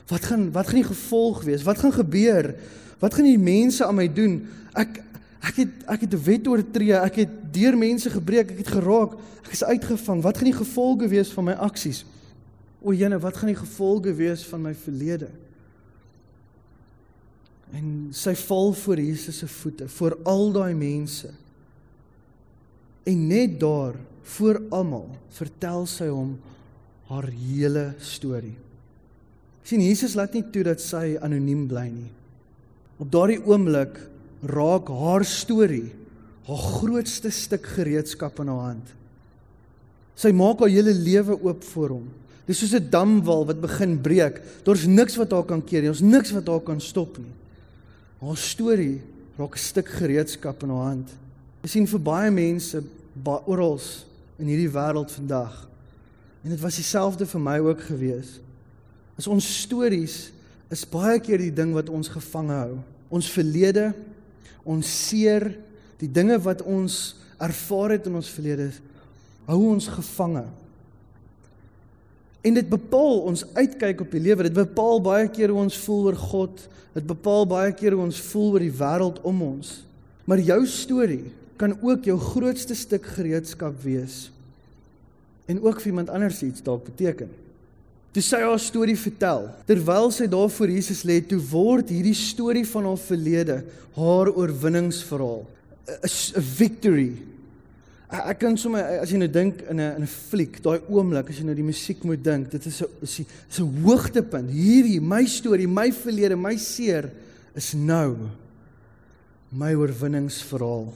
[0.07, 1.63] Wat gaan wat gaan die gevolg wees?
[1.63, 2.55] Wat gaan gebeur?
[2.99, 4.47] Wat gaan die mense aan my doen?
[4.75, 5.03] Ek
[5.41, 9.13] ek het ek het 'n wet oortree, ek het deur mense gebreek, ek het geraak,
[9.45, 10.23] ek is uitgevang.
[10.23, 12.05] Wat gaan die gevolge wees van my aksies?
[12.83, 15.29] O, Jene, wat gaan die gevolge wees van my verlede?
[17.75, 21.33] En sy val voor Jesus se voete, voor al daai mense.
[23.07, 23.97] En net daar,
[24.37, 26.37] voor almal, vertel sy hom
[27.11, 28.57] haar hele storie.
[29.67, 32.11] sien Jesus laat nie toe dat sy anoniem bly nie.
[33.03, 33.97] Op daardie oomblik
[34.47, 35.91] raak haar storie
[36.47, 38.93] haar grootste stuk gereedskap in haar hand.
[40.15, 42.05] Sy maak haar hele lewe oop vir hom.
[42.47, 44.39] Dis soos 'n damwal wat begin breek.
[44.63, 45.91] Daar's niks wat haar kan keer nie.
[45.91, 47.35] Ons niks wat haar kan stop nie.
[48.21, 49.03] Haar storie
[49.37, 51.11] raak 'n stuk gereedskap in haar hand.
[51.63, 52.83] Jy sien vir baie mense
[53.47, 53.81] oral
[54.39, 55.69] in hierdie wêreld vandag.
[56.45, 58.41] En dit was dieselfde vir my ook gewees.
[59.19, 60.33] As ons stories
[60.71, 62.79] is baie keer die ding wat ons gevange hou.
[63.09, 63.95] Ons verlede,
[64.65, 65.59] ons seer,
[65.99, 68.73] die dinge wat ons ervaar het in ons verlede
[69.47, 70.45] hou ons gevange.
[72.47, 74.47] En dit bepaal ons uitkyk op die lewe.
[74.47, 76.63] Dit bepaal baie keer hoe ons voel oor God.
[76.95, 79.73] Dit bepaal baie keer hoe ons voel oor die wêreld om ons.
[80.27, 81.25] Maar jou storie
[81.61, 84.29] kan ook jou grootste stuk gereedskap wees.
[85.51, 87.31] En ook vir iemand anders iets dalk beteken.
[88.17, 92.65] Toe sy haar storie vertel, terwyl sy daar voor Jesus lê, toe word hierdie storie
[92.65, 93.59] van haar verlede
[93.97, 95.45] haar oorwinningsverhaal.
[95.87, 97.13] 'n victory
[98.07, 101.39] Ek kan sommer as jy nou dink in 'n in 'n fliek, daai oomblik as
[101.39, 104.51] jy nou die musiek moet dink, dit is 'n is 'n hoogtepunt.
[104.51, 107.11] Hierdie my storie, my verlede, my seer
[107.55, 108.17] is nou
[109.51, 110.93] my oorwinningsverhaal.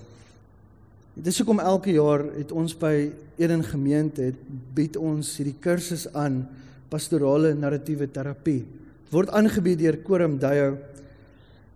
[1.16, 4.38] Dit is hoekom elke jaar het ons by Eden Gemeente het
[4.74, 6.48] bied ons hierdie kursus aan
[6.88, 8.64] pastorale narratiewe terapie.
[9.04, 10.78] Dit word aangebied deur Koram Dayo.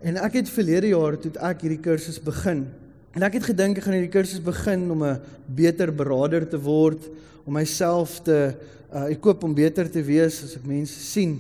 [0.00, 2.68] En ek het verlede jaar toe ek hierdie kursus begin
[3.14, 7.08] En ek het gedink ek gaan hierdie kursus begin om 'n beter beraader te word,
[7.46, 8.54] om myself te
[8.94, 11.38] uh ek koop om beter te wees as ek mense sien.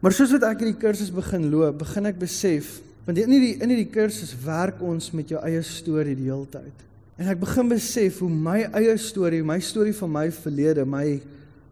[0.00, 3.70] Maar soos wat ek hierdie kursus begin loop, begin ek besef, want in hierdie in
[3.70, 6.86] hierdie kursus werk ons met jou eie storie die hele tyd.
[7.18, 11.20] En ek begin besef hoe my eie storie, my storie van my verlede my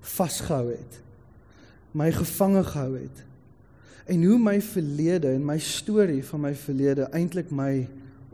[0.03, 0.99] vasgehou het.
[1.95, 3.23] My gevange gehou het.
[4.07, 7.87] En hoe my verlede en my storie van my verlede eintlik my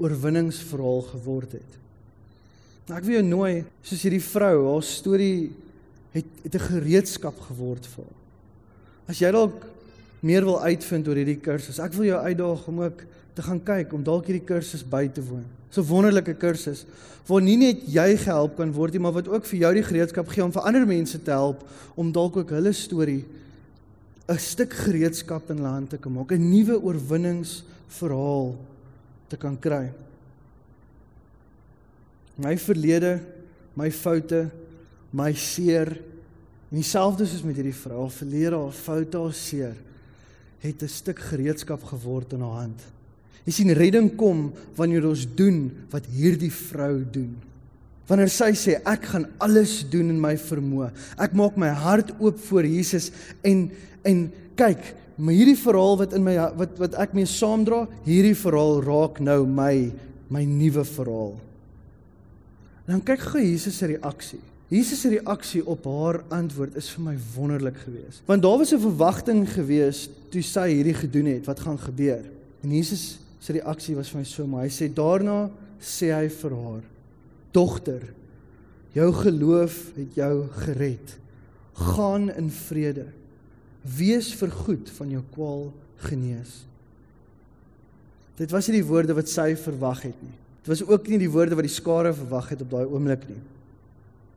[0.03, 1.79] oorwinningsverhaal geword het.
[2.89, 3.53] Nou ek wil jou nooi
[3.87, 5.53] soos hierdie vrou, haar storie
[6.13, 8.19] het het 'n gereedskap geword vir haar.
[9.09, 9.67] As jy dalk
[10.21, 13.93] meer wil uitvind oor hierdie kursus, ek wil jou uitdaag om ook te gaan kyk
[13.93, 15.45] om dalk hierdie kursus by te woon.
[15.71, 16.85] So wonderlike kursus
[17.27, 20.29] waar nie net jy gehelp kan word nie, maar wat ook vir jou die gereedskap
[20.29, 21.63] gee om vir ander mense te help
[21.95, 23.25] om dalk ook hulle storie
[24.29, 28.57] 'n stuk gereedskap in hulle hand te kan maak, 'n nuwe oorwinningsverhaal
[29.33, 29.87] te kan kry.
[32.43, 33.17] My verlede,
[33.77, 34.47] my foute,
[35.13, 35.93] my seer,
[36.73, 39.77] en dieselfde soos met hierdie vrou, haar verlede, haar foute, haar seer,
[40.63, 42.81] het 'n stuk gereedskap geword in haar hand.
[43.45, 47.35] Jy sien redding kom wanneer ons doen wat hierdie vrou doen.
[48.07, 50.93] Wanneer sy sê ek gaan alles doen in my vermoë.
[51.19, 53.11] Ek maak my hart oop voor Jesus
[53.43, 53.71] en
[54.03, 54.83] en kyk,
[55.23, 59.45] Maar hierdie verhaal wat in my wat wat ek mee saamdra, hierdie verhaal raak nou
[59.47, 59.93] my
[60.33, 61.37] my nuwe verhaal.
[62.89, 64.41] En dan kyk gou Jesus se reaksie.
[64.73, 68.25] Jesus se reaksie op haar antwoord is vir my wonderlik geweest.
[68.27, 72.25] Want daar was 'n verwagting geweest toe sy hierdie gedoen het, wat gaan gebeur.
[72.63, 74.63] En Jesus se reaksie was vir my so mooi.
[74.65, 76.83] Hy sê daarna sê hy vir haar:
[77.53, 78.03] "Dogter,
[78.93, 81.19] jou geloof het jou gered.
[81.75, 83.22] Gaan in vrede."
[83.83, 85.73] Wees vergoed van jou kwaal
[86.07, 86.63] genees.
[88.39, 90.37] Dit was nie die woorde wat sy verwag het nie.
[90.63, 93.41] Dit was ook nie die woorde wat die skare verwag het op daai oomblik nie.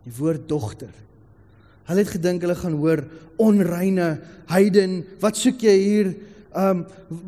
[0.06, 0.94] Die woord dogter.
[1.86, 3.04] Hulle het gedink hulle gaan hoor
[3.42, 4.16] onreine
[4.50, 6.14] heiden, wat soek jy hier?
[6.56, 6.86] Um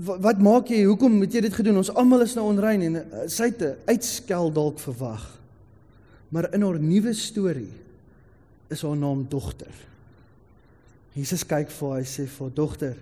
[0.07, 0.81] wat, wat maak jy?
[0.87, 1.81] Hoekom het jy dit gedoen?
[1.81, 5.25] Ons almal is nou onrein en uh, sy het 'n uitskel dalk verwag.
[6.29, 7.73] Maar in haar nuwe storie
[8.69, 9.73] is haar naam dogter.
[11.17, 12.97] Jesus kyk vir haar, hy sê vir haar dogter,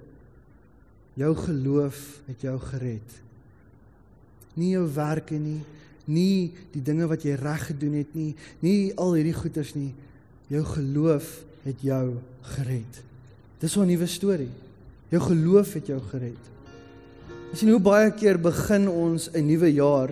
[1.19, 3.15] jou geloof het jou gered.
[4.55, 5.59] Nie jou werke nie,
[6.07, 8.31] nie die dinge wat jy reg gedoen het nie,
[8.63, 9.91] nie al hierdie goeders nie.
[10.51, 11.27] Jou geloof
[11.65, 12.19] het jou
[12.55, 13.01] gered.
[13.59, 14.51] Dis 'n nuwe storie.
[15.09, 16.43] Jou geloof het jou gered.
[17.51, 20.11] Ons sien hoe baie keer begin ons 'n nuwe jaar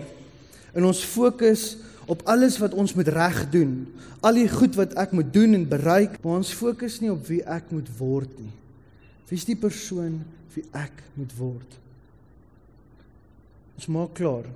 [0.74, 3.86] en ons fokus op alles wat ons moet reg doen.
[4.20, 7.42] Al die goed wat ek moet doen en bereik, maar ons fokus nie op wie
[7.42, 8.52] ek moet word nie.
[9.28, 10.20] Wie is die persoon
[10.54, 11.78] wie ek moet word?
[13.74, 14.46] Ons maak klaar.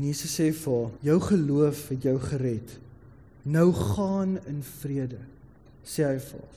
[0.00, 2.76] Jesus sê vir haar, jou geloof het jou gered.
[3.44, 5.18] Nou gaan in vrede,
[5.84, 6.56] sê hy vir haar.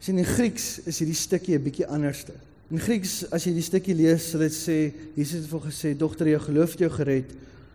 [0.00, 2.32] Sien in Grieks is hierdie stukkie 'n bietjie anderste.
[2.70, 6.26] In Grieks as jy die stukkie lees, sal dit sê Jesus het vir gesê, "Dogter,
[6.28, 7.30] jou geloof het jou gered."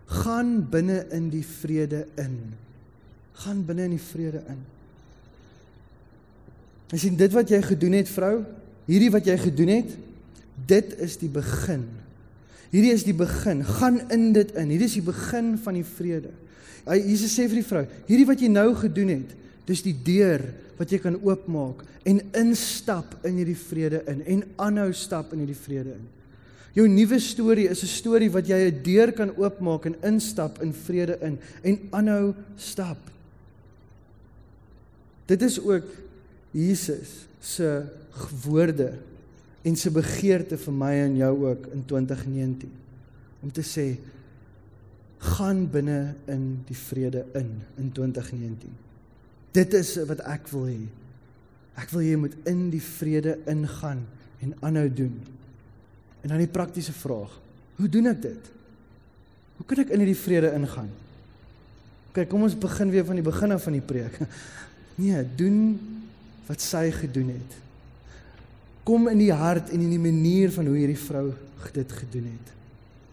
[0.06, 2.38] Gaan binne in die vrede in.
[3.42, 4.60] Gaan binne in die vrede in.
[6.94, 8.34] Jy sien dit wat jy gedoen het vrou,
[8.86, 9.96] hierdie wat jy gedoen het,
[10.70, 11.82] dit is die begin.
[12.70, 13.64] Hierdie is die begin.
[13.66, 14.70] Gaan in dit in.
[14.70, 16.30] Hierdie is die begin van die vrede.
[16.86, 19.34] Hy Jesus sê vir die vrou, hierdie wat jy nou gedoen het,
[19.66, 20.44] dis die deur
[20.78, 25.58] wat jy kan oopmaak en instap in hierdie vrede in en aanhou stap in hierdie
[25.58, 26.04] vrede in.
[26.76, 30.72] Jou nuwe storie is 'n storie wat jy 'n deur kan oopmaak en instap in
[30.72, 32.98] vrede in en aanhou stap.
[35.26, 35.84] Dit is ook
[36.50, 37.84] Jesus se
[38.44, 38.92] woorde
[39.62, 42.70] en se begeerte vir my en jou ook in 2019
[43.42, 43.96] om te sê
[45.18, 48.70] gaan binne in die vrede in in 2019.
[49.52, 50.80] Dit is wat ek wil hê.
[51.76, 54.06] Ek wil jy moet in die vrede ingaan
[54.40, 55.35] en aanhou doen.
[56.26, 57.30] En dan die praktiese vraag.
[57.78, 58.48] Hoe doen ek dit?
[59.56, 60.90] Hoe kan ek in hierdie vrede ingaan?
[62.16, 64.20] Kyk, kom ons begin weer van die begin af van die preek.
[64.96, 65.74] Nee, doen
[66.46, 67.56] wat sy gedoen het.
[68.88, 71.26] Kom in die hart en in die manier van hoe hierdie vrou
[71.74, 72.54] dit gedoen het.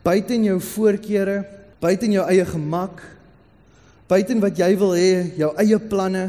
[0.07, 1.41] Buite in jou voorkeure,
[1.83, 3.03] buite in jou eie gemak,
[4.13, 6.27] Buiten wat jy wil hê, jou eie planne,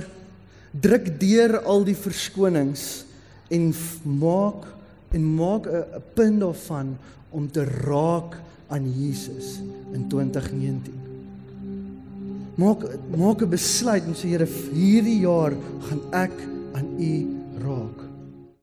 [0.73, 3.05] druk deur al die verskonings
[3.53, 3.73] en
[4.07, 4.65] maak
[5.15, 6.97] en maak 'n punt daarvan
[7.31, 8.37] om te raak
[8.69, 9.61] aan Jesus
[9.93, 10.95] in 2019.
[12.55, 12.81] Maak
[13.17, 15.53] maak 'n besluit en sê Here, hierdie jaar
[15.87, 16.35] gaan ek
[16.73, 17.15] aan U
[17.63, 18.04] raak.